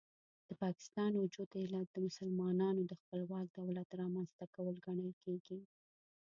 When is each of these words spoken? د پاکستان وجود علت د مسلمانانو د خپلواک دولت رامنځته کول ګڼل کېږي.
د 0.47 0.49
پاکستان 0.63 1.11
وجود 1.15 1.49
علت 1.61 1.87
د 1.91 1.97
مسلمانانو 2.07 2.81
د 2.85 2.93
خپلواک 3.01 3.45
دولت 3.59 3.89
رامنځته 4.01 4.45
کول 4.55 4.75
ګڼل 4.87 5.11
کېږي. 5.23 5.59